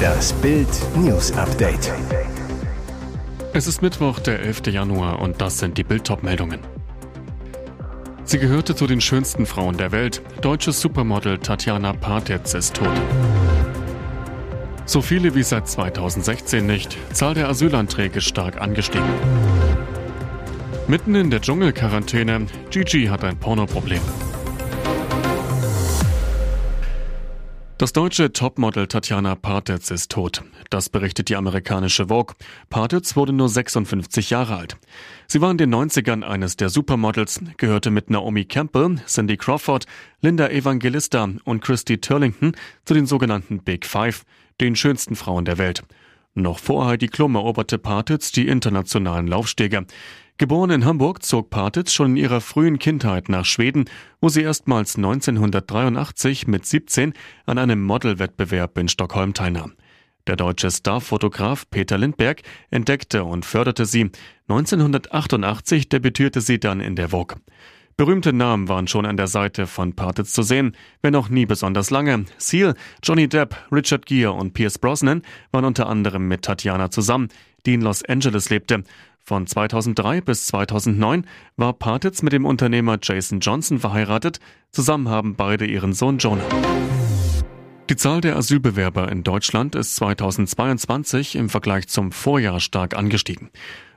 Das 0.00 0.32
Bild 0.34 0.68
News 0.96 1.32
Update. 1.32 1.92
Es 3.52 3.66
ist 3.66 3.82
Mittwoch, 3.82 4.18
der 4.18 4.40
11. 4.40 4.66
Januar 4.68 5.20
und 5.20 5.40
das 5.40 5.58
sind 5.58 5.76
die 5.78 5.84
Bild 5.84 6.08
meldungen 6.22 6.60
Sie 8.30 8.38
gehörte 8.38 8.76
zu 8.76 8.86
den 8.86 9.00
schönsten 9.00 9.44
Frauen 9.44 9.76
der 9.76 9.90
Welt. 9.90 10.22
Deutsches 10.40 10.80
Supermodel 10.80 11.38
Tatjana 11.38 11.92
Partitz 11.92 12.54
ist 12.54 12.76
tot. 12.76 12.88
So 14.86 15.02
viele 15.02 15.34
wie 15.34 15.42
seit 15.42 15.68
2016 15.68 16.64
nicht. 16.64 16.96
Zahl 17.12 17.34
der 17.34 17.48
Asylanträge 17.48 18.20
stark 18.20 18.60
angestiegen. 18.60 19.08
Mitten 20.86 21.16
in 21.16 21.30
der 21.30 21.40
Dschungelquarantäne. 21.40 22.46
Gigi 22.70 23.06
hat 23.06 23.24
ein 23.24 23.36
Pornoproblem. 23.36 24.00
Das 27.80 27.94
deutsche 27.94 28.30
Topmodel 28.30 28.88
Tatjana 28.88 29.36
Partitz 29.36 29.90
ist 29.90 30.10
tot. 30.10 30.42
Das 30.68 30.90
berichtet 30.90 31.30
die 31.30 31.36
amerikanische 31.36 32.08
Vogue. 32.08 32.36
Partitz 32.68 33.16
wurde 33.16 33.32
nur 33.32 33.48
56 33.48 34.28
Jahre 34.28 34.56
alt. 34.56 34.76
Sie 35.28 35.40
war 35.40 35.50
in 35.50 35.56
den 35.56 35.74
90ern 35.74 36.22
eines 36.22 36.58
der 36.58 36.68
Supermodels, 36.68 37.40
gehörte 37.56 37.90
mit 37.90 38.10
Naomi 38.10 38.44
Campbell, 38.44 38.96
Cindy 39.06 39.38
Crawford, 39.38 39.86
Linda 40.20 40.50
Evangelista 40.50 41.26
und 41.44 41.62
Christy 41.62 41.98
Turlington 41.98 42.52
zu 42.84 42.92
den 42.92 43.06
sogenannten 43.06 43.62
Big 43.62 43.86
Five, 43.86 44.24
den 44.60 44.76
schönsten 44.76 45.16
Frauen 45.16 45.46
der 45.46 45.56
Welt. 45.56 45.82
Noch 46.34 46.58
vor 46.58 46.84
Heidi 46.84 47.08
Klum 47.08 47.34
eroberte 47.34 47.78
Partitz 47.78 48.30
die 48.30 48.46
internationalen 48.46 49.26
Laufstege. 49.26 49.86
Geboren 50.40 50.70
in 50.70 50.86
Hamburg 50.86 51.22
zog 51.22 51.50
Partitz 51.50 51.92
schon 51.92 52.12
in 52.12 52.16
ihrer 52.16 52.40
frühen 52.40 52.78
Kindheit 52.78 53.28
nach 53.28 53.44
Schweden, 53.44 53.84
wo 54.22 54.30
sie 54.30 54.40
erstmals 54.40 54.96
1983 54.96 56.46
mit 56.46 56.64
17 56.64 57.12
an 57.44 57.58
einem 57.58 57.82
Modelwettbewerb 57.82 58.78
in 58.78 58.88
Stockholm 58.88 59.34
teilnahm. 59.34 59.74
Der 60.26 60.36
deutsche 60.36 60.70
Starfotograf 60.70 61.68
Peter 61.70 61.98
Lindberg 61.98 62.40
entdeckte 62.70 63.24
und 63.24 63.44
förderte 63.44 63.84
sie. 63.84 64.10
1988 64.48 65.90
debütierte 65.90 66.40
sie 66.40 66.58
dann 66.58 66.80
in 66.80 66.96
der 66.96 67.10
Vogue. 67.10 67.36
Berühmte 67.98 68.32
Namen 68.32 68.66
waren 68.66 68.86
schon 68.86 69.04
an 69.04 69.18
der 69.18 69.26
Seite 69.26 69.66
von 69.66 69.94
Partitz 69.94 70.32
zu 70.32 70.40
sehen, 70.40 70.74
wenn 71.02 71.14
auch 71.16 71.28
nie 71.28 71.44
besonders 71.44 71.90
lange. 71.90 72.24
Seal, 72.38 72.74
Johnny 73.02 73.28
Depp, 73.28 73.54
Richard 73.70 74.06
Gere 74.06 74.32
und 74.32 74.54
Pierce 74.54 74.78
Brosnan 74.78 75.20
waren 75.52 75.66
unter 75.66 75.86
anderem 75.86 76.28
mit 76.28 76.40
Tatjana 76.40 76.90
zusammen, 76.90 77.28
die 77.66 77.74
in 77.74 77.82
Los 77.82 78.02
Angeles 78.04 78.48
lebte. 78.48 78.84
Von 79.22 79.46
2003 79.46 80.20
bis 80.20 80.46
2009 80.46 81.26
war 81.56 81.72
Partitz 81.72 82.22
mit 82.22 82.32
dem 82.32 82.44
Unternehmer 82.44 82.98
Jason 83.00 83.40
Johnson 83.40 83.78
verheiratet. 83.78 84.40
Zusammen 84.72 85.08
haben 85.08 85.36
beide 85.36 85.66
ihren 85.66 85.92
Sohn 85.92 86.18
Jonah. 86.18 86.44
Die 87.90 87.96
Zahl 87.96 88.20
der 88.20 88.36
Asylbewerber 88.36 89.10
in 89.10 89.24
Deutschland 89.24 89.74
ist 89.74 89.96
2022 89.96 91.34
im 91.34 91.48
Vergleich 91.48 91.88
zum 91.88 92.12
Vorjahr 92.12 92.60
stark 92.60 92.96
angestiegen. 92.96 93.50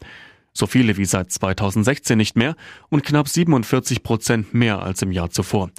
So 0.52 0.66
viele 0.66 0.96
wie 0.96 1.04
seit 1.04 1.32
2016 1.32 2.16
nicht 2.16 2.36
mehr 2.36 2.54
und 2.88 3.02
knapp 3.02 3.28
47 3.28 4.04
Prozent 4.04 4.54
mehr 4.54 4.80
als 4.82 5.02
im 5.02 5.10
Jahr 5.10 5.30
zuvor. 5.30 5.72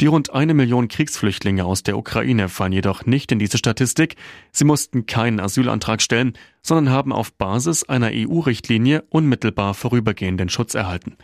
Die 0.00 0.06
rund 0.06 0.32
eine 0.32 0.52
Million 0.52 0.88
Kriegsflüchtlinge 0.88 1.64
aus 1.64 1.82
der 1.82 1.96
Ukraine 1.96 2.50
fallen 2.50 2.72
jedoch 2.72 3.06
nicht 3.06 3.32
in 3.32 3.38
diese 3.38 3.56
Statistik. 3.56 4.16
Sie 4.52 4.64
mussten 4.64 5.06
keinen 5.06 5.40
Asylantrag 5.40 6.02
stellen, 6.02 6.34
sondern 6.62 6.92
haben 6.92 7.12
auf 7.12 7.32
Basis 7.32 7.84
einer 7.84 8.10
EU-Richtlinie 8.12 9.04
unmittelbar 9.08 9.72
vorübergehenden 9.72 10.50
Schutz 10.50 10.74
erhalten. 10.74 11.16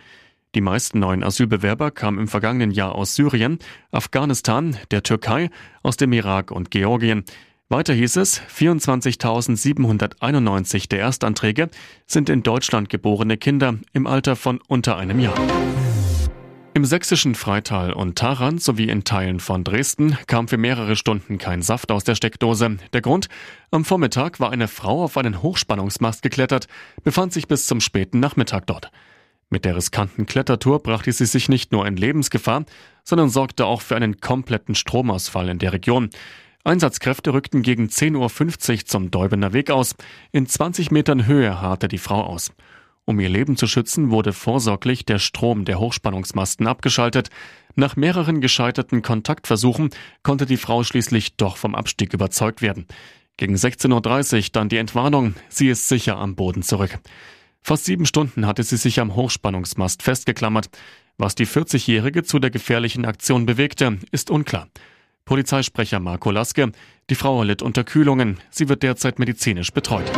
Die 0.54 0.60
meisten 0.60 0.98
neuen 0.98 1.24
Asylbewerber 1.24 1.90
kamen 1.90 2.18
im 2.18 2.28
vergangenen 2.28 2.72
Jahr 2.72 2.94
aus 2.94 3.14
Syrien, 3.14 3.58
Afghanistan, 3.90 4.76
der 4.90 5.02
Türkei, 5.02 5.48
aus 5.82 5.96
dem 5.96 6.12
Irak 6.12 6.50
und 6.50 6.70
Georgien. 6.70 7.24
Weiter 7.70 7.94
hieß 7.94 8.16
es, 8.16 8.42
24.791 8.54 10.90
der 10.90 10.98
Erstanträge 10.98 11.70
sind 12.06 12.28
in 12.28 12.42
Deutschland 12.42 12.90
geborene 12.90 13.38
Kinder 13.38 13.76
im 13.94 14.06
Alter 14.06 14.36
von 14.36 14.60
unter 14.68 14.98
einem 14.98 15.20
Jahr. 15.20 15.38
Im 16.74 16.84
sächsischen 16.84 17.34
Freital 17.34 17.94
und 17.94 18.19
Taran 18.19 18.58
sowie 18.58 18.90
in 18.90 19.04
Teilen 19.04 19.40
von 19.40 19.64
Dresden 19.64 20.19
kam 20.26 20.48
für 20.48 20.58
mehrere 20.58 20.96
Stunden 20.96 21.38
kein 21.38 21.62
Saft 21.62 21.90
aus 21.90 22.04
der 22.04 22.14
Steckdose. 22.14 22.76
Der 22.92 23.00
Grund? 23.00 23.30
Am 23.70 23.86
Vormittag 23.86 24.38
war 24.38 24.50
eine 24.50 24.69
Frau 24.69 25.04
auf 25.04 25.16
einen 25.16 25.42
Hochspannungsmast 25.42 26.20
geklettert, 26.20 26.66
befand 27.04 27.32
sich 27.32 27.48
bis 27.48 27.66
zum 27.66 27.80
späten 27.80 28.20
Nachmittag 28.20 28.66
dort. 28.66 28.90
Mit 29.52 29.66
der 29.66 29.76
riskanten 29.76 30.24
Klettertour 30.24 30.82
brachte 30.82 31.12
sie 31.12 31.26
sich 31.26 31.50
nicht 31.50 31.72
nur 31.72 31.86
in 31.86 31.98
Lebensgefahr, 31.98 32.64
sondern 33.04 33.28
sorgte 33.28 33.66
auch 33.66 33.82
für 33.82 33.94
einen 33.94 34.18
kompletten 34.18 34.74
Stromausfall 34.74 35.50
in 35.50 35.58
der 35.58 35.74
Region. 35.74 36.08
Einsatzkräfte 36.64 37.34
rückten 37.34 37.60
gegen 37.60 37.88
10.50 37.88 38.72
Uhr 38.72 38.84
zum 38.86 39.10
Deubener 39.10 39.52
Weg 39.52 39.70
aus. 39.70 39.94
In 40.30 40.46
20 40.46 40.90
Metern 40.90 41.26
Höhe 41.26 41.60
harrte 41.60 41.88
die 41.88 41.98
Frau 41.98 42.22
aus. 42.22 42.54
Um 43.04 43.20
ihr 43.20 43.28
Leben 43.28 43.58
zu 43.58 43.66
schützen, 43.66 44.10
wurde 44.10 44.32
vorsorglich 44.32 45.04
der 45.04 45.18
Strom 45.18 45.66
der 45.66 45.78
Hochspannungsmasten 45.78 46.66
abgeschaltet. 46.66 47.28
Nach 47.74 47.94
mehreren 47.94 48.40
gescheiterten 48.40 49.02
Kontaktversuchen 49.02 49.90
konnte 50.22 50.46
die 50.46 50.56
Frau 50.56 50.82
schließlich 50.82 51.36
doch 51.36 51.58
vom 51.58 51.74
Abstieg 51.74 52.14
überzeugt 52.14 52.62
werden. 52.62 52.86
Gegen 53.36 53.56
16.30 53.56 54.36
Uhr 54.36 54.48
dann 54.52 54.70
die 54.70 54.78
Entwarnung, 54.78 55.34
sie 55.50 55.69
ist 55.69 55.88
sicher 55.88 56.16
am 56.16 56.36
Boden 56.36 56.62
zurück. 56.62 56.98
Fast 57.62 57.84
sieben 57.84 58.06
Stunden 58.06 58.47
hatte 58.47 58.65
sie 58.65 58.77
sich 58.77 58.99
am 58.99 59.15
Hochspannungsmast 59.15 60.03
festgeklammert. 60.03 60.69
Was 61.17 61.37
die 61.37 61.47
40-Jährige 61.47 62.25
zu 62.25 62.41
der 62.41 62.50
gefährlichen 62.50 63.05
Aktion 63.05 63.47
bewegte, 63.47 63.99
ist 64.11 64.31
unklar. 64.31 64.69
Polizeisprecher 65.25 66.00
Marco 66.00 66.33
Laske, 66.33 66.73
die 67.09 67.15
Frau 67.15 67.45
litt 67.45 67.62
unter 67.62 67.84
Kühlungen, 67.84 68.41
sie 68.50 68.69
wird 68.69 68.83
derzeit 68.83 69.21
medizinisch 69.21 69.71
betreut. 69.71 70.11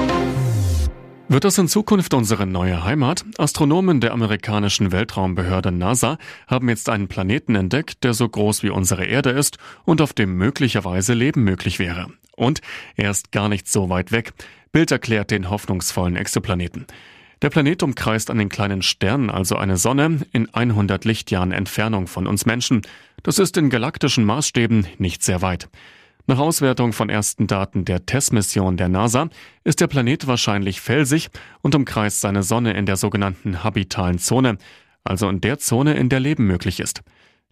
Wird 1.28 1.44
das 1.44 1.58
in 1.58 1.68
Zukunft 1.68 2.14
unsere 2.14 2.46
neue 2.46 2.84
Heimat? 2.84 3.24
Astronomen 3.38 4.00
der 4.00 4.12
amerikanischen 4.12 4.92
Weltraumbehörde 4.92 5.72
NASA 5.72 6.16
haben 6.46 6.68
jetzt 6.68 6.88
einen 6.88 7.08
Planeten 7.08 7.54
entdeckt, 7.54 8.04
der 8.04 8.14
so 8.14 8.28
groß 8.28 8.62
wie 8.62 8.70
unsere 8.70 9.04
Erde 9.04 9.30
ist 9.30 9.58
und 9.84 10.00
auf 10.00 10.12
dem 10.12 10.36
möglicherweise 10.36 11.12
Leben 11.12 11.42
möglich 11.42 11.78
wäre. 11.78 12.08
Und 12.36 12.60
er 12.96 13.10
ist 13.10 13.32
gar 13.32 13.48
nicht 13.48 13.68
so 13.68 13.88
weit 13.90 14.12
weg. 14.12 14.32
Bild 14.72 14.90
erklärt 14.90 15.30
den 15.30 15.50
hoffnungsvollen 15.50 16.16
Exoplaneten. 16.16 16.86
Der 17.44 17.50
Planet 17.50 17.82
umkreist 17.82 18.30
einen 18.30 18.48
kleinen 18.48 18.80
Stern, 18.80 19.28
also 19.28 19.56
eine 19.56 19.76
Sonne, 19.76 20.20
in 20.32 20.48
100 20.54 21.04
Lichtjahren 21.04 21.52
Entfernung 21.52 22.06
von 22.06 22.26
uns 22.26 22.46
Menschen. 22.46 22.80
Das 23.22 23.38
ist 23.38 23.58
in 23.58 23.68
galaktischen 23.68 24.24
Maßstäben 24.24 24.86
nicht 24.96 25.22
sehr 25.22 25.42
weit. 25.42 25.68
Nach 26.26 26.38
Auswertung 26.38 26.94
von 26.94 27.10
ersten 27.10 27.46
Daten 27.46 27.84
der 27.84 28.06
TESS-Mission 28.06 28.78
der 28.78 28.88
NASA 28.88 29.28
ist 29.62 29.82
der 29.82 29.88
Planet 29.88 30.26
wahrscheinlich 30.26 30.80
felsig 30.80 31.28
und 31.60 31.74
umkreist 31.74 32.22
seine 32.22 32.42
Sonne 32.42 32.72
in 32.72 32.86
der 32.86 32.96
sogenannten 32.96 33.62
habitalen 33.62 34.18
Zone, 34.18 34.56
also 35.04 35.28
in 35.28 35.42
der 35.42 35.58
Zone, 35.58 35.98
in 35.98 36.08
der 36.08 36.20
Leben 36.20 36.46
möglich 36.46 36.80
ist. 36.80 37.02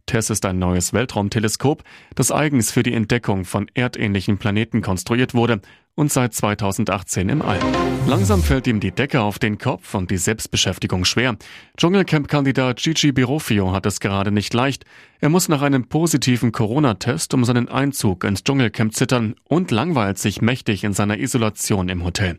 TESS 0.06 0.30
ist 0.30 0.46
ein 0.46 0.58
neues 0.58 0.92
Weltraumteleskop, 0.92 1.84
das 2.14 2.32
eigens 2.32 2.70
für 2.70 2.82
die 2.82 2.92
Entdeckung 2.92 3.44
von 3.44 3.66
erdähnlichen 3.74 4.38
Planeten 4.38 4.82
konstruiert 4.82 5.34
wurde 5.34 5.60
und 5.94 6.12
seit 6.12 6.34
2018 6.34 7.28
im 7.28 7.42
All. 7.42 7.58
Langsam 8.06 8.42
fällt 8.42 8.66
ihm 8.66 8.80
die 8.80 8.90
Decke 8.90 9.20
auf 9.20 9.38
den 9.38 9.58
Kopf 9.58 9.94
und 9.94 10.10
die 10.10 10.16
Selbstbeschäftigung 10.16 11.04
schwer. 11.04 11.36
Dschungelcamp-Kandidat 11.76 12.78
Gigi 12.78 13.12
Birofio 13.12 13.72
hat 13.72 13.86
es 13.86 14.00
gerade 14.00 14.32
nicht 14.32 14.52
leicht. 14.54 14.84
Er 15.20 15.28
muss 15.28 15.48
nach 15.48 15.62
einem 15.62 15.88
positiven 15.88 16.50
Corona-Test 16.50 17.32
um 17.34 17.44
seinen 17.44 17.68
Einzug 17.68 18.24
ins 18.24 18.42
Dschungelcamp 18.42 18.94
zittern 18.94 19.34
und 19.44 19.70
langweilt 19.70 20.18
sich 20.18 20.42
mächtig 20.42 20.84
in 20.84 20.94
seiner 20.94 21.18
Isolation 21.18 21.88
im 21.88 22.04
Hotel. 22.04 22.38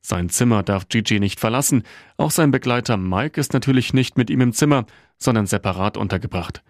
Sein 0.00 0.30
Zimmer 0.30 0.62
darf 0.62 0.88
Gigi 0.88 1.20
nicht 1.20 1.38
verlassen. 1.38 1.82
Auch 2.16 2.30
sein 2.30 2.50
Begleiter 2.50 2.96
Mike 2.96 3.40
ist 3.40 3.52
natürlich 3.52 3.92
nicht 3.92 4.16
mit 4.16 4.30
ihm 4.30 4.40
im 4.40 4.52
Zimmer, 4.52 4.86
sondern 5.18 5.46
separat 5.46 5.96
untergebracht. 5.96 6.62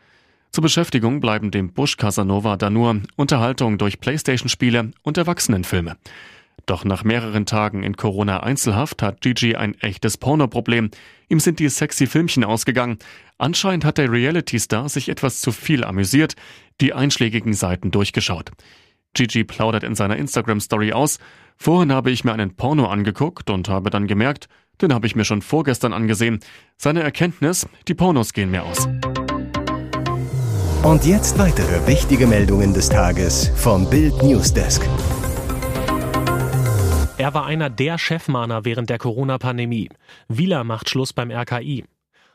Zur 0.50 0.62
Beschäftigung 0.62 1.21
bleiben 1.21 1.50
dem 1.50 1.73
Bush 1.73 1.97
Casanova 1.97 2.56
da 2.56 2.71
nur 2.71 3.03
Unterhaltung 3.17 3.79
durch 3.79 4.00
Playstation-Spiele 4.00 4.91
und 5.03 5.19
Erwachsenenfilme. 5.19 5.97
Doch 6.67 6.85
nach 6.85 7.03
mehreren 7.05 7.47
Tagen 7.47 7.83
in 7.83 7.97
Corona-Einzelhaft 7.97 9.03
hat 9.03 9.23
Gigi 9.23 9.56
ein 9.56 9.75
echtes 9.81 10.19
Pornoproblem. 10.19 10.91
Ihm 11.29 11.41
sind 11.41 11.61
die 11.61 11.69
sexy 11.69 12.06
Filmchen 12.06 12.45
ausgegangen. 12.45 12.99
Anscheinend 13.39 13.85
hat 13.85 13.99
der 13.99 14.12
Reality-Star 14.12 14.89
sich 14.89 15.09
etwas 15.09 15.41
zu 15.41 15.50
viel 15.53 15.83
amüsiert, 15.83 16.35
die 16.81 16.93
einschlägigen 16.93 17.55
Seiten 17.55 17.91
durchgeschaut. 17.91 18.50
Gigi 19.15 19.45
plaudert 19.45 19.83
in 19.83 19.95
seiner 19.95 20.17
Instagram-Story 20.17 20.93
aus. 20.93 21.19
Vorhin 21.56 21.93
habe 21.93 22.11
ich 22.11 22.25
mir 22.25 22.33
einen 22.33 22.55
Porno 22.55 22.87
angeguckt 22.87 23.49
und 23.49 23.69
habe 23.69 23.91
dann 23.91 24.06
gemerkt, 24.06 24.49
den 24.83 24.93
habe 24.93 25.06
ich 25.06 25.17
mir 25.17 25.25
schon 25.25 25.43
vorgestern 25.43 25.93
angesehen. 25.93 26.41
Seine 26.77 27.03
Erkenntnis, 27.03 27.67
die 27.89 27.95
Pornos 27.95 28.33
gehen 28.33 28.50
mir 28.50 28.65
aus. 28.65 28.87
Und 30.82 31.04
jetzt 31.04 31.38
weitere 31.38 31.86
wichtige 31.88 32.26
Meldungen 32.26 32.72
des 32.72 32.88
Tages 32.88 33.50
vom 33.56 33.90
Bild 33.90 34.22
Newsdesk. 34.22 34.88
Er 37.19 37.34
war 37.34 37.46
einer 37.46 37.69
der 37.69 37.98
Chefmahner 37.98 38.64
während 38.64 38.88
der 38.88 38.98
Corona-Pandemie. 38.98 39.90
Wieler 40.28 40.62
macht 40.62 40.88
Schluss 40.88 41.12
beim 41.12 41.32
RKI. 41.32 41.84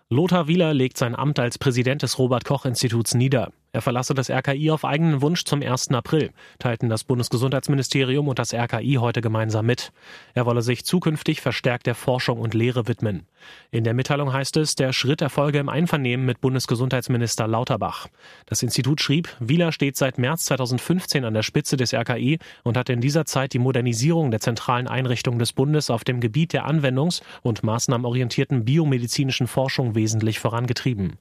Lothar 0.09 0.47
Wieler 0.47 0.73
legt 0.73 0.97
sein 0.97 1.15
Amt 1.15 1.39
als 1.39 1.57
Präsident 1.57 2.03
des 2.03 2.19
Robert 2.19 2.43
Koch 2.43 2.65
Instituts 2.65 3.15
nieder. 3.15 3.53
Er 3.75 3.81
verlasse 3.81 4.13
das 4.13 4.29
RKI 4.29 4.69
auf 4.69 4.85
eigenen 4.85 5.23
Wunsch 5.23 5.45
zum 5.45 5.63
1. 5.63 5.89
April, 5.89 6.29
teilten 6.59 6.89
das 6.89 7.03
Bundesgesundheitsministerium 7.03 8.27
und 8.27 8.37
das 8.37 8.53
RKI 8.53 8.97
heute 8.99 9.21
gemeinsam 9.21 9.65
mit. 9.65 9.91
Er 10.35 10.45
wolle 10.45 10.61
sich 10.61 10.85
zukünftig 10.85 11.41
verstärkt 11.41 11.87
der 11.87 11.95
Forschung 11.95 12.39
und 12.39 12.53
Lehre 12.53 12.87
widmen. 12.87 13.25
In 13.71 13.83
der 13.83 13.95
Mitteilung 13.95 14.31
heißt 14.31 14.57
es, 14.57 14.75
der 14.75 14.93
Schritt 14.93 15.23
erfolge 15.23 15.57
im 15.57 15.69
Einvernehmen 15.69 16.23
mit 16.23 16.39
Bundesgesundheitsminister 16.39 17.47
Lauterbach. 17.47 18.07
Das 18.45 18.61
Institut 18.61 19.01
schrieb, 19.01 19.35
Wieler 19.39 19.71
steht 19.71 19.97
seit 19.97 20.19
März 20.19 20.45
2015 20.45 21.25
an 21.25 21.33
der 21.33 21.41
Spitze 21.41 21.75
des 21.75 21.95
RKI 21.95 22.37
und 22.61 22.77
hat 22.77 22.89
in 22.89 23.01
dieser 23.01 23.25
Zeit 23.25 23.53
die 23.53 23.59
Modernisierung 23.59 24.29
der 24.29 24.39
zentralen 24.39 24.87
Einrichtungen 24.87 25.39
des 25.39 25.51
Bundes 25.51 25.89
auf 25.89 26.03
dem 26.03 26.19
Gebiet 26.19 26.53
der 26.53 26.67
anwendungs- 26.67 27.23
und 27.41 27.63
maßnahmenorientierten 27.63 28.65
biomedizinischen 28.65 29.47
Forschung 29.47 29.95
wesentlich 29.95 30.37
vorangetrieben. 30.37 31.17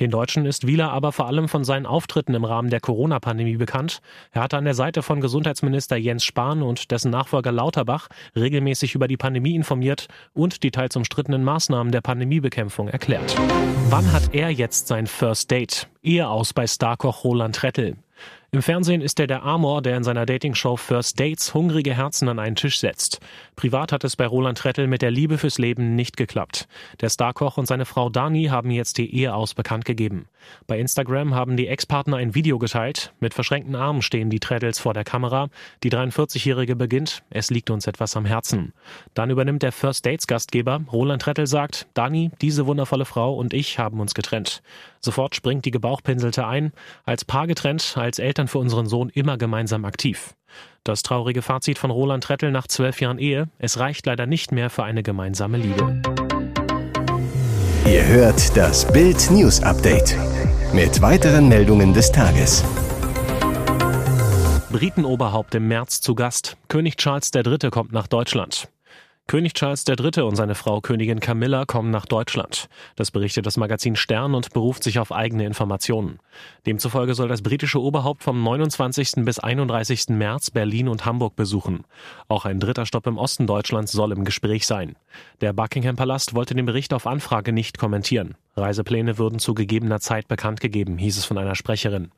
Den 0.00 0.10
Deutschen 0.10 0.46
ist 0.46 0.66
Wieler 0.66 0.90
aber 0.92 1.12
vor 1.12 1.26
allem 1.26 1.48
von 1.48 1.64
seinen 1.64 1.86
Auftritten 1.86 2.34
im 2.34 2.44
Rahmen 2.44 2.70
der 2.70 2.80
Corona-Pandemie 2.80 3.56
bekannt. 3.56 4.00
Er 4.30 4.42
hatte 4.42 4.56
an 4.56 4.64
der 4.64 4.74
Seite 4.74 5.02
von 5.02 5.20
Gesundheitsminister 5.20 5.96
Jens 5.96 6.24
Spahn 6.24 6.62
und 6.62 6.90
dessen 6.90 7.10
Nachfolger 7.10 7.52
Lauterbach 7.52 8.08
regelmäßig 8.34 8.94
über 8.94 9.08
die 9.08 9.16
Pandemie 9.16 9.54
informiert 9.54 10.08
und 10.32 10.62
die 10.62 10.70
teils 10.70 10.96
umstrittenen 10.96 11.44
Maßnahmen 11.44 11.92
der 11.92 12.00
Pandemiebekämpfung 12.00 12.88
erklärt. 12.88 13.36
Wann 13.90 14.10
hat 14.12 14.34
er 14.34 14.50
jetzt 14.50 14.88
sein 14.88 15.06
First 15.06 15.50
Date? 15.50 15.88
Ehe 16.02 16.28
aus 16.28 16.52
bei 16.52 16.66
Starkoch 16.66 17.24
Roland 17.24 17.62
Rettel. 17.62 17.96
Im 18.54 18.60
Fernsehen 18.60 19.00
ist 19.00 19.18
er 19.18 19.26
der 19.26 19.44
Amor, 19.44 19.80
der 19.80 19.96
in 19.96 20.04
seiner 20.04 20.26
Dating-Show 20.26 20.76
First 20.76 21.18
Dates 21.18 21.54
hungrige 21.54 21.94
Herzen 21.94 22.28
an 22.28 22.38
einen 22.38 22.54
Tisch 22.54 22.80
setzt. 22.80 23.18
Privat 23.56 23.92
hat 23.92 24.04
es 24.04 24.14
bei 24.14 24.26
Roland 24.26 24.58
Trettel 24.58 24.88
mit 24.88 25.00
der 25.00 25.10
Liebe 25.10 25.38
fürs 25.38 25.56
Leben 25.56 25.94
nicht 25.94 26.18
geklappt. 26.18 26.68
Der 27.00 27.08
Starkoch 27.08 27.56
und 27.56 27.64
seine 27.64 27.86
Frau 27.86 28.10
Dani 28.10 28.48
haben 28.50 28.70
jetzt 28.70 28.98
die 28.98 29.14
Ehe 29.14 29.34
aus 29.34 29.54
bekannt 29.54 29.86
gegeben. 29.86 30.26
Bei 30.66 30.78
Instagram 30.78 31.34
haben 31.34 31.56
die 31.56 31.66
Ex-Partner 31.66 32.18
ein 32.18 32.34
Video 32.34 32.58
geteilt. 32.58 33.14
Mit 33.20 33.32
verschränkten 33.32 33.74
Armen 33.74 34.02
stehen 34.02 34.28
die 34.28 34.40
Trettels 34.40 34.78
vor 34.78 34.92
der 34.92 35.04
Kamera. 35.04 35.48
Die 35.82 35.90
43-Jährige 35.90 36.76
beginnt, 36.76 37.22
es 37.30 37.48
liegt 37.48 37.70
uns 37.70 37.86
etwas 37.86 38.18
am 38.18 38.26
Herzen. 38.26 38.74
Dann 39.14 39.30
übernimmt 39.30 39.62
der 39.62 39.72
First 39.72 40.04
Dates 40.04 40.26
Gastgeber. 40.26 40.82
Roland 40.92 41.22
Trettel 41.22 41.46
sagt, 41.46 41.86
Dani, 41.94 42.30
diese 42.42 42.66
wundervolle 42.66 43.06
Frau 43.06 43.32
und 43.34 43.54
ich 43.54 43.78
haben 43.78 43.98
uns 43.98 44.12
getrennt. 44.12 44.62
Sofort 45.00 45.34
springt 45.34 45.64
die 45.64 45.72
Gebauchpinselte 45.72 46.46
ein. 46.46 46.72
Als 47.04 47.24
Paar 47.24 47.46
getrennt, 47.46 47.94
als 47.96 48.18
Eltern 48.20 48.41
für 48.48 48.58
unseren 48.58 48.86
Sohn 48.86 49.10
immer 49.10 49.38
gemeinsam 49.38 49.84
aktiv. 49.84 50.34
Das 50.84 51.02
traurige 51.02 51.42
Fazit 51.42 51.78
von 51.78 51.90
Roland 51.90 52.24
Trettel 52.24 52.50
nach 52.50 52.66
zwölf 52.66 53.00
Jahren 53.00 53.18
Ehe, 53.18 53.48
es 53.58 53.78
reicht 53.78 54.06
leider 54.06 54.26
nicht 54.26 54.52
mehr 54.52 54.70
für 54.70 54.84
eine 54.84 55.02
gemeinsame 55.02 55.58
Liebe. 55.58 56.02
Ihr 57.86 58.06
hört 58.06 58.56
das 58.56 58.90
Bild 58.92 59.30
News 59.30 59.62
Update 59.62 60.16
mit 60.72 61.02
weiteren 61.02 61.48
Meldungen 61.48 61.92
des 61.92 62.10
Tages. 62.10 62.64
Britenoberhaupt 64.70 65.54
im 65.54 65.68
März 65.68 66.00
zu 66.00 66.14
Gast. 66.14 66.56
König 66.68 66.96
Charles 66.96 67.30
III. 67.34 67.70
kommt 67.70 67.92
nach 67.92 68.06
Deutschland. 68.06 68.68
König 69.32 69.54
Charles 69.54 69.86
III. 69.88 70.24
und 70.24 70.36
seine 70.36 70.54
Frau 70.54 70.82
Königin 70.82 71.18
Camilla 71.18 71.64
kommen 71.64 71.90
nach 71.90 72.04
Deutschland. 72.04 72.68
Das 72.96 73.10
berichtet 73.10 73.46
das 73.46 73.56
Magazin 73.56 73.96
Stern 73.96 74.34
und 74.34 74.52
beruft 74.52 74.84
sich 74.84 74.98
auf 74.98 75.10
eigene 75.10 75.46
Informationen. 75.46 76.18
Demzufolge 76.66 77.14
soll 77.14 77.28
das 77.28 77.40
britische 77.40 77.80
Oberhaupt 77.80 78.22
vom 78.22 78.42
29. 78.42 79.24
bis 79.24 79.38
31. 79.38 80.10
März 80.10 80.50
Berlin 80.50 80.86
und 80.86 81.06
Hamburg 81.06 81.34
besuchen. 81.34 81.84
Auch 82.28 82.44
ein 82.44 82.60
dritter 82.60 82.84
Stopp 82.84 83.06
im 83.06 83.16
Osten 83.16 83.46
Deutschlands 83.46 83.92
soll 83.92 84.12
im 84.12 84.26
Gespräch 84.26 84.66
sein. 84.66 84.96
Der 85.40 85.54
Buckingham 85.54 85.96
Palast 85.96 86.34
wollte 86.34 86.54
den 86.54 86.66
Bericht 86.66 86.92
auf 86.92 87.06
Anfrage 87.06 87.54
nicht 87.54 87.78
kommentieren. 87.78 88.34
Reisepläne 88.56 89.16
würden 89.16 89.38
zu 89.38 89.54
gegebener 89.54 90.00
Zeit 90.00 90.28
bekannt 90.28 90.60
gegeben, 90.60 90.98
hieß 90.98 91.16
es 91.16 91.24
von 91.24 91.38
einer 91.38 91.54
Sprecherin. 91.54 92.10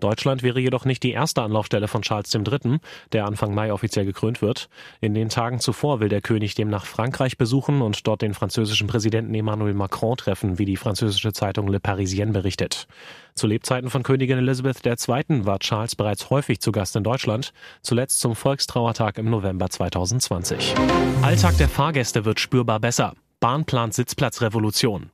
Deutschland 0.00 0.42
wäre 0.42 0.58
jedoch 0.58 0.84
nicht 0.84 1.02
die 1.02 1.12
erste 1.12 1.42
Anlaufstelle 1.42 1.86
von 1.86 2.02
Charles 2.02 2.34
III., 2.34 2.78
der 3.12 3.24
Anfang 3.24 3.54
Mai 3.54 3.72
offiziell 3.72 4.04
gekrönt 4.04 4.42
wird. 4.42 4.68
In 5.00 5.14
den 5.14 5.28
Tagen 5.28 5.60
zuvor 5.60 6.00
will 6.00 6.08
der 6.08 6.20
König 6.20 6.54
demnach 6.54 6.86
Frankreich 6.86 7.38
besuchen 7.38 7.82
und 7.82 8.06
dort 8.06 8.22
den 8.22 8.34
französischen 8.34 8.88
Präsidenten 8.88 9.34
Emmanuel 9.34 9.74
Macron 9.74 10.16
treffen, 10.16 10.58
wie 10.58 10.64
die 10.64 10.76
französische 10.76 11.32
Zeitung 11.32 11.68
Le 11.68 11.78
Parisien 11.78 12.32
berichtet. 12.32 12.88
Zu 13.34 13.46
Lebzeiten 13.46 13.90
von 13.90 14.02
Königin 14.02 14.38
Elizabeth 14.38 14.84
II. 14.84 15.44
war 15.44 15.58
Charles 15.60 15.94
bereits 15.94 16.30
häufig 16.30 16.60
zu 16.60 16.72
Gast 16.72 16.96
in 16.96 17.04
Deutschland, 17.04 17.52
zuletzt 17.82 18.20
zum 18.20 18.34
Volkstrauertag 18.34 19.18
im 19.18 19.30
November 19.30 19.68
2020. 19.68 20.74
Alltag 21.22 21.56
der 21.58 21.68
Fahrgäste 21.68 22.24
wird 22.24 22.40
spürbar 22.40 22.80
besser. 22.80 23.14
Bahn 23.38 23.66
plant 23.66 23.94
Sitzplatzrevolution. 23.94 25.10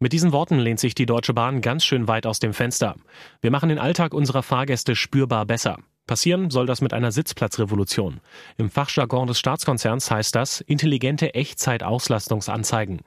Mit 0.00 0.12
diesen 0.12 0.30
Worten 0.30 0.60
lehnt 0.60 0.78
sich 0.78 0.94
die 0.94 1.06
Deutsche 1.06 1.34
Bahn 1.34 1.60
ganz 1.60 1.84
schön 1.84 2.06
weit 2.06 2.24
aus 2.24 2.38
dem 2.38 2.54
Fenster. 2.54 2.94
Wir 3.40 3.50
machen 3.50 3.68
den 3.68 3.80
Alltag 3.80 4.14
unserer 4.14 4.44
Fahrgäste 4.44 4.94
spürbar 4.94 5.44
besser. 5.44 5.78
Passieren 6.06 6.50
soll 6.50 6.66
das 6.66 6.80
mit 6.80 6.92
einer 6.92 7.10
Sitzplatzrevolution. 7.10 8.20
Im 8.58 8.70
Fachjargon 8.70 9.26
des 9.26 9.40
Staatskonzerns 9.40 10.08
heißt 10.08 10.36
das 10.36 10.60
intelligente 10.60 11.34
Echtzeit-Auslastungsanzeigen. 11.34 13.00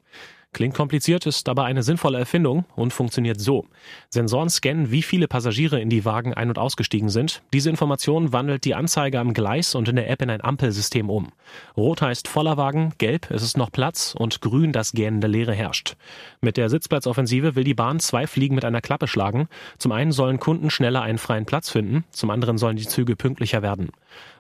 Klingt 0.54 0.76
kompliziert, 0.76 1.26
ist 1.26 1.48
aber 1.48 1.64
eine 1.64 1.82
sinnvolle 1.82 2.20
Erfindung 2.20 2.66
und 2.76 2.92
funktioniert 2.92 3.40
so. 3.40 3.66
Sensoren 4.10 4.50
scannen, 4.50 4.92
wie 4.92 5.02
viele 5.02 5.30
Passagiere 5.30 5.80
in 5.80 5.90
die 5.90 6.04
Wagen 6.04 6.34
ein- 6.34 6.50
und 6.50 6.58
ausgestiegen 6.60 7.08
sind. 7.08 7.42
Diese 7.54 7.70
Information 7.70 8.34
wandelt 8.34 8.66
die 8.66 8.76
Anzeige 8.76 9.20
am 9.20 9.34
Gleis 9.34 9.76
und 9.76 9.88
in 9.88 9.96
der 9.96 10.10
App 10.10 10.22
in 10.22 10.30
ein 10.30 10.44
Ampelsystem 10.44 11.10
um. 11.10 11.30
Rot 11.78 12.02
heißt 12.02 12.28
voller 12.28 12.58
Wagen, 12.58 12.92
gelb 12.98 13.32
es 13.32 13.44
ist 13.44 13.58
noch 13.58 13.72
Platz 13.72 14.14
und 14.18 14.42
grün 14.42 14.74
das 14.74 14.92
gähnende 14.92 15.28
Leere 15.28 15.54
herrscht. 15.54 15.96
Mit 16.42 16.58
der 16.58 16.70
Sitzplatzoffensive 16.70 17.56
will 17.56 17.64
die 17.64 17.74
Bahn 17.74 18.02
zwei 18.02 18.28
Fliegen 18.28 18.56
mit 18.56 18.66
einer 18.66 18.82
Klappe 18.82 19.08
schlagen. 19.08 19.48
Zum 19.78 19.94
einen 19.94 20.12
sollen 20.12 20.40
Kunden 20.40 20.70
schneller 20.70 21.02
einen 21.02 21.18
freien 21.18 21.46
Platz 21.46 21.70
finden, 21.70 22.04
zum 22.12 22.30
anderen 22.30 22.58
sollen 22.58 22.76
die 22.76 22.88
Züge 22.88 23.16
pünktlicher 23.16 23.62
werden. 23.62 23.92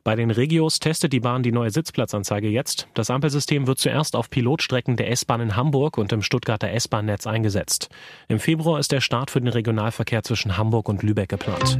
Bei 0.03 0.15
den 0.15 0.31
Regios 0.31 0.79
testet 0.79 1.13
die 1.13 1.19
Bahn 1.19 1.43
die 1.43 1.51
neue 1.51 1.69
Sitzplatzanzeige 1.69 2.47
jetzt. 2.47 2.87
Das 2.93 3.09
Ampelsystem 3.09 3.67
wird 3.67 3.79
zuerst 3.79 4.15
auf 4.15 4.29
Pilotstrecken 4.29 4.97
der 4.97 5.11
S-Bahn 5.11 5.41
in 5.41 5.55
Hamburg 5.55 5.97
und 5.97 6.11
im 6.11 6.21
Stuttgarter 6.21 6.71
S-Bahn-Netz 6.71 7.27
eingesetzt. 7.27 7.89
Im 8.27 8.39
Februar 8.39 8.79
ist 8.79 8.91
der 8.91 9.01
Start 9.01 9.29
für 9.29 9.41
den 9.41 9.49
Regionalverkehr 9.49 10.23
zwischen 10.23 10.57
Hamburg 10.57 10.89
und 10.89 11.03
Lübeck 11.03 11.29
geplant. 11.29 11.79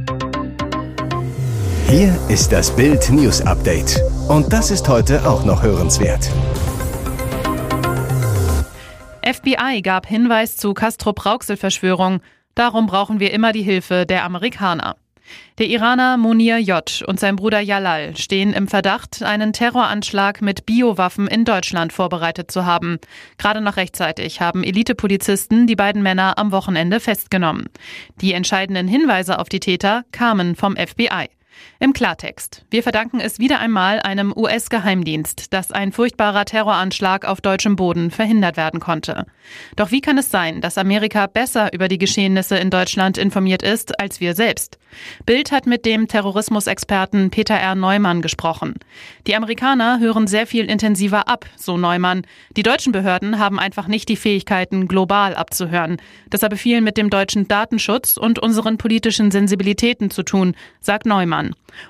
Hier 1.88 2.18
ist 2.28 2.52
das 2.52 2.74
Bild 2.74 3.10
News 3.10 3.42
Update. 3.42 4.00
Und 4.28 4.52
das 4.52 4.70
ist 4.70 4.88
heute 4.88 5.28
auch 5.28 5.44
noch 5.44 5.62
hörenswert. 5.62 6.30
FBI 9.24 9.82
gab 9.82 10.06
Hinweis 10.06 10.56
zu 10.56 10.74
Castro-Brauxel-Verschwörung. 10.74 12.20
Darum 12.54 12.86
brauchen 12.86 13.20
wir 13.20 13.32
immer 13.32 13.52
die 13.52 13.62
Hilfe 13.62 14.06
der 14.06 14.24
Amerikaner. 14.24 14.96
Der 15.58 15.66
Iraner 15.66 16.16
Munir 16.16 16.58
J. 16.58 17.02
und 17.06 17.20
sein 17.20 17.36
Bruder 17.36 17.60
Jalal 17.60 18.16
stehen 18.16 18.52
im 18.52 18.68
Verdacht, 18.68 19.22
einen 19.22 19.52
Terroranschlag 19.52 20.42
mit 20.42 20.66
Biowaffen 20.66 21.26
in 21.26 21.44
Deutschland 21.44 21.92
vorbereitet 21.92 22.50
zu 22.50 22.64
haben. 22.64 22.98
Gerade 23.38 23.60
noch 23.60 23.76
rechtzeitig 23.76 24.40
haben 24.40 24.64
Elitepolizisten 24.64 25.66
die 25.66 25.76
beiden 25.76 26.02
Männer 26.02 26.38
am 26.38 26.52
Wochenende 26.52 27.00
festgenommen. 27.00 27.66
Die 28.20 28.32
entscheidenden 28.32 28.88
Hinweise 28.88 29.38
auf 29.38 29.48
die 29.48 29.60
Täter 29.60 30.04
kamen 30.12 30.56
vom 30.56 30.76
FBI. 30.76 31.28
Im 31.78 31.92
Klartext. 31.92 32.64
Wir 32.70 32.82
verdanken 32.82 33.20
es 33.20 33.38
wieder 33.38 33.58
einmal 33.58 34.00
einem 34.00 34.32
US-Geheimdienst, 34.36 35.52
dass 35.52 35.72
ein 35.72 35.92
furchtbarer 35.92 36.44
Terroranschlag 36.44 37.24
auf 37.24 37.40
deutschem 37.40 37.76
Boden 37.76 38.10
verhindert 38.10 38.56
werden 38.56 38.80
konnte. 38.80 39.26
Doch 39.76 39.90
wie 39.90 40.00
kann 40.00 40.18
es 40.18 40.30
sein, 40.30 40.60
dass 40.60 40.78
Amerika 40.78 41.26
besser 41.26 41.72
über 41.72 41.88
die 41.88 41.98
Geschehnisse 41.98 42.56
in 42.56 42.70
Deutschland 42.70 43.18
informiert 43.18 43.62
ist 43.62 43.98
als 43.98 44.20
wir 44.20 44.34
selbst? 44.34 44.78
Bild 45.26 45.52
hat 45.52 45.66
mit 45.66 45.84
dem 45.86 46.06
Terrorismusexperten 46.06 47.30
Peter 47.30 47.54
R. 47.54 47.74
Neumann 47.74 48.22
gesprochen. 48.22 48.74
Die 49.26 49.34
Amerikaner 49.34 50.00
hören 50.00 50.26
sehr 50.26 50.46
viel 50.46 50.66
intensiver 50.66 51.28
ab, 51.28 51.46
so 51.56 51.76
Neumann. 51.76 52.22
Die 52.56 52.62
deutschen 52.62 52.92
Behörden 52.92 53.38
haben 53.38 53.58
einfach 53.58 53.88
nicht 53.88 54.08
die 54.08 54.16
Fähigkeiten, 54.16 54.88
global 54.88 55.34
abzuhören. 55.34 55.96
Das 56.30 56.42
habe 56.42 56.56
viel 56.56 56.80
mit 56.80 56.96
dem 56.96 57.10
deutschen 57.10 57.48
Datenschutz 57.48 58.16
und 58.16 58.38
unseren 58.38 58.78
politischen 58.78 59.30
Sensibilitäten 59.30 60.10
zu 60.10 60.22
tun, 60.22 60.54
sagt 60.80 61.06
Neumann. 61.06 61.41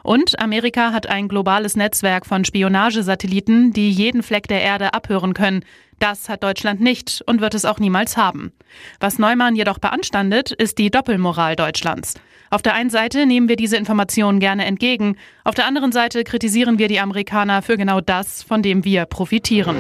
Und 0.03 0.39
Amerika 0.41 0.93
hat 0.93 1.09
ein 1.09 1.29
globales 1.29 1.77
Netzwerk 1.77 2.27
von 2.27 2.45
Spionagesatelliten, 2.45 3.73
die 3.73 3.91
jeden 3.91 4.23
Fleck 4.23 4.49
der 4.49 4.63
Erde 4.63 4.95
abhören 4.95 5.35
können. 5.35 5.65
Das 5.99 6.29
hat 6.29 6.43
Deutschland 6.43 6.81
nicht 6.81 7.23
und 7.27 7.41
wird 7.41 7.55
es 7.55 7.65
auch 7.65 7.79
niemals 7.79 8.17
haben. 8.17 8.53
Was 8.99 9.19
Neumann 9.19 9.55
jedoch 9.55 9.79
beanstandet, 9.79 10.51
ist 10.51 10.79
die 10.79 10.91
Doppelmoral 10.91 11.57
Deutschlands. 11.57 12.15
Auf 12.51 12.61
der 12.61 12.75
einen 12.75 12.91
Seite 12.91 13.25
nehmen 13.25 13.49
wir 13.49 13.57
diese 13.57 13.77
Informationen 13.77 14.41
gerne 14.41 14.65
entgegen, 14.67 15.17
auf 15.43 15.55
der 15.55 15.67
anderen 15.67 15.91
Seite 15.91 16.23
kritisieren 16.23 16.79
wir 16.79 16.89
die 16.89 17.01
Amerikaner 17.01 17.63
für 17.63 17.79
genau 17.79 18.01
das, 18.01 18.43
von 18.43 18.63
dem 18.63 18.85
wir 18.85 19.07
profitieren. 19.07 19.77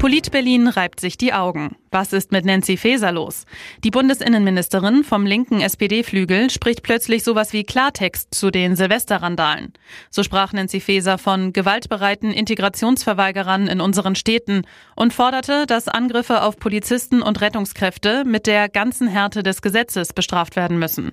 Polit 0.00 0.30
Berlin 0.30 0.68
reibt 0.68 1.00
sich 1.00 1.18
die 1.18 1.32
Augen. 1.32 1.76
Was 1.90 2.12
ist 2.12 2.32
mit 2.32 2.44
Nancy 2.44 2.76
Faeser 2.76 3.12
los? 3.12 3.46
Die 3.82 3.90
Bundesinnenministerin 3.90 5.04
vom 5.04 5.24
linken 5.24 5.60
SPD-Flügel 5.60 6.50
spricht 6.50 6.82
plötzlich 6.82 7.24
sowas 7.24 7.54
wie 7.54 7.64
Klartext 7.64 8.34
zu 8.34 8.50
den 8.50 8.76
Silvesterrandalen. 8.76 9.72
So 10.10 10.22
sprach 10.22 10.52
Nancy 10.52 10.80
Faeser 10.80 11.16
von 11.16 11.54
gewaltbereiten 11.54 12.30
Integrationsverweigerern 12.32 13.68
in 13.68 13.80
unseren 13.80 14.16
Städten 14.16 14.62
und 14.96 15.14
forderte, 15.14 15.64
dass 15.66 15.88
Angriffe 15.88 16.42
auf 16.42 16.58
Polizisten 16.58 17.22
und 17.22 17.40
Rettungskräfte 17.40 18.24
mit 18.26 18.46
der 18.46 18.68
ganzen 18.68 19.08
Härte 19.08 19.42
des 19.42 19.62
Gesetzes 19.62 20.12
bestraft 20.12 20.56
werden 20.56 20.78
müssen. 20.78 21.12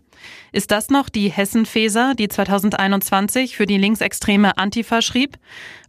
Ist 0.51 0.71
das 0.71 0.89
noch 0.89 1.07
die 1.07 1.29
Hessen-Faeser, 1.29 2.15
die 2.15 2.27
2021 2.27 3.55
für 3.55 3.65
die 3.65 3.77
linksextreme 3.77 4.57
Antifa 4.57 5.01
schrieb? 5.01 5.37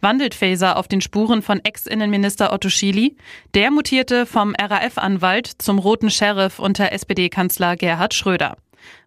Wandelt 0.01 0.35
Faeser 0.35 0.77
auf 0.77 0.87
den 0.87 1.01
Spuren 1.01 1.43
von 1.43 1.61
Ex-Innenminister 1.65 2.53
Otto 2.53 2.69
Schily? 2.69 3.17
Der 3.55 3.71
mutierte 3.71 4.27
vom 4.27 4.55
RAF-Anwalt 4.77 5.51
zum 5.59 5.79
roten 5.79 6.11
Sheriff 6.11 6.59
unter 6.59 6.93
SPD-Kanzler 6.93 7.77
Gerhard 7.77 8.13
Schröder. 8.13 8.57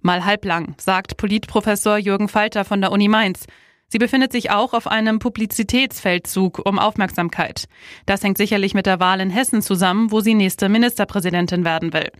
Mal 0.01 0.25
halblang, 0.25 0.73
sagt 0.79 1.17
Politprofessor 1.17 1.97
Jürgen 1.97 2.27
Falter 2.27 2.65
von 2.65 2.81
der 2.81 2.91
Uni 2.91 3.07
Mainz. 3.07 3.45
Sie 3.87 3.99
befindet 3.99 4.31
sich 4.31 4.51
auch 4.51 4.73
auf 4.73 4.87
einem 4.87 5.19
Publizitätsfeldzug 5.19 6.65
um 6.65 6.79
Aufmerksamkeit. 6.79 7.65
Das 8.05 8.23
hängt 8.23 8.37
sicherlich 8.37 8.73
mit 8.73 8.87
der 8.87 8.99
Wahl 8.99 9.19
in 9.19 9.29
Hessen 9.29 9.61
zusammen, 9.61 10.11
wo 10.11 10.21
sie 10.21 10.33
nächste 10.33 10.69
Ministerpräsidentin 10.69 11.65
werden 11.65 11.93
will. 11.93 12.11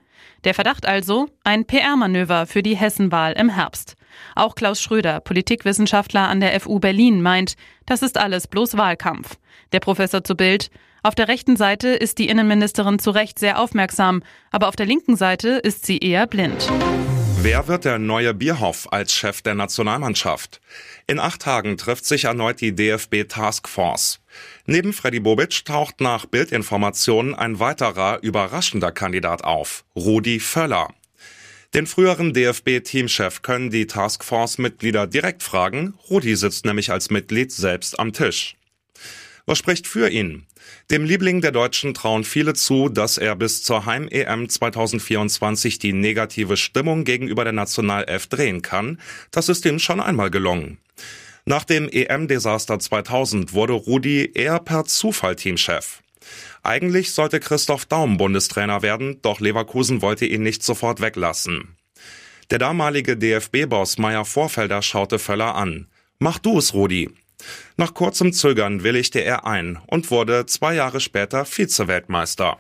Der 0.44 0.54
Verdacht 0.54 0.86
also, 0.86 1.28
ein 1.44 1.66
PR-Manöver 1.66 2.46
für 2.46 2.64
die 2.64 2.78
Hessenwahl 2.78 3.34
im 3.34 3.50
Herbst. 3.50 3.96
Auch 4.36 4.56
Klaus 4.56 4.82
Schröder, 4.82 5.22
Politikwissenschaftler 5.22 6.28
an 6.28 6.40
der 6.40 6.60
FU 6.60 6.80
Berlin, 6.80 7.22
meint, 7.22 7.56
das 7.86 8.02
ist 8.02 8.18
alles 8.18 8.48
bloß 8.48 8.78
Wahlkampf. 8.78 9.38
Der 9.72 9.80
Professor 9.80 10.24
zu 10.24 10.36
Bild, 10.36 10.70
auf 11.04 11.16
der 11.16 11.28
rechten 11.28 11.56
Seite 11.58 11.90
ist 11.90 12.18
die 12.18 12.28
Innenministerin 12.28 13.00
zu 13.00 13.12
Recht 13.12 13.40
sehr 13.40 13.60
aufmerksam, 13.60 14.24
aber 14.52 14.68
auf 14.68 14.76
der 14.76 14.86
linken 14.86 15.16
Seite 15.16 15.50
ist 15.50 15.86
sie 15.86 15.98
eher 15.98 16.28
blind. 16.28 16.70
Wer 17.42 17.70
wird 17.70 17.86
der 17.86 18.00
neue 18.00 18.34
Bierhoff 18.34 18.92
als 18.92 19.14
Chef 19.14 19.42
der 19.42 19.56
Nationalmannschaft? 19.56 20.60
In 21.08 21.20
acht 21.20 21.42
Tagen 21.42 21.78
trifft 21.78 22.04
sich 22.04 22.26
erneut 22.26 22.60
die 22.60 22.76
DFB 22.76 23.30
Taskforce. 23.30 24.20
Neben 24.66 24.92
Freddy 24.92 25.22
Bobic 25.22 25.64
taucht 25.64 26.02
nach 26.02 26.26
Bildinformationen 26.26 27.36
ein 27.36 27.60
weiterer 27.60 28.20
überraschender 28.22 28.92
Kandidat 28.92 29.46
auf, 29.46 29.86
Rudi 29.96 30.42
Völler. 30.42 30.90
Den 31.74 31.88
früheren 31.88 32.34
DFB-Teamchef 32.34 33.42
können 33.42 33.70
die 33.70 33.88
Taskforce-Mitglieder 33.88 35.08
direkt 35.08 35.42
fragen. 35.42 35.94
Rudi 36.10 36.36
sitzt 36.36 36.66
nämlich 36.66 36.92
als 36.92 37.10
Mitglied 37.10 37.52
selbst 37.54 38.00
am 38.00 38.12
Tisch. 38.12 38.58
Was 39.50 39.58
spricht 39.58 39.88
für 39.88 40.12
ihn? 40.12 40.46
Dem 40.92 41.06
Liebling 41.06 41.42
der 41.42 41.52
Deutschen 41.52 41.96
trauen 41.96 42.24
viele 42.24 42.54
zu, 42.54 42.88
dass 42.88 43.18
er 43.18 43.36
bis 43.36 43.64
zur 43.64 43.88
Heim-EM 43.88 44.48
2024 44.48 45.80
die 45.80 45.92
negative 45.92 46.56
Stimmung 46.56 47.04
gegenüber 47.04 47.46
der 47.46 47.54
Nationalelf 47.54 48.28
drehen 48.28 48.62
kann. 48.62 49.02
Das 49.32 49.50
ist 49.50 49.66
ihm 49.66 49.80
schon 49.80 50.02
einmal 50.02 50.30
gelungen. 50.30 50.78
Nach 51.46 51.64
dem 51.64 51.90
EM-Desaster 51.90 52.78
2000 52.78 53.54
wurde 53.54 53.74
Rudi 53.74 54.34
eher 54.36 54.60
per 54.60 54.86
Zufall 54.86 55.36
Teamchef. 55.36 56.04
Eigentlich 56.62 57.12
sollte 57.14 57.40
Christoph 57.40 57.88
Daum 57.88 58.18
Bundestrainer 58.18 58.84
werden, 58.84 59.20
doch 59.24 59.40
Leverkusen 59.40 60.04
wollte 60.04 60.28
ihn 60.28 60.44
nicht 60.44 60.62
sofort 60.62 61.02
weglassen. 61.02 61.76
Der 62.52 62.60
damalige 62.60 63.18
DFB-Boss 63.18 63.98
Meier 63.98 64.26
Vorfelder 64.26 64.84
schaute 64.84 65.18
Völler 65.18 65.56
an. 65.56 65.88
Mach 66.20 66.38
du 66.38 66.60
es, 66.60 66.76
Rudi. 66.76 67.10
Nach 67.78 67.94
kurzem 67.94 68.34
Zögern 68.34 68.84
willigte 68.84 69.20
er 69.20 69.46
ein 69.46 69.80
und 69.88 70.12
wurde 70.12 70.46
zwei 70.46 70.76
Jahre 70.76 71.00
später 71.00 71.46
Vize-Weltmeister. 71.46 72.58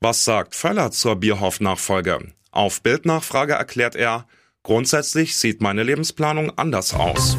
Was 0.00 0.24
sagt 0.24 0.54
Völler 0.54 0.90
zur 0.90 1.16
Bierhoff-Nachfolge? 1.16 2.32
Auf 2.50 2.82
Bildnachfrage 2.82 3.54
erklärt 3.54 3.96
er, 3.96 4.26
grundsätzlich 4.62 5.36
sieht 5.36 5.60
meine 5.60 5.82
Lebensplanung 5.82 6.56
anders 6.56 6.94
aus. 6.94 7.36